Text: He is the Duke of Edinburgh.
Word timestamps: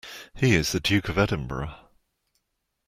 He 0.33 0.55
is 0.55 0.71
the 0.71 0.79
Duke 0.79 1.09
of 1.09 1.19
Edinburgh. 1.19 1.75